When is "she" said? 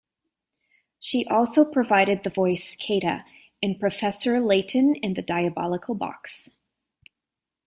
0.99-1.27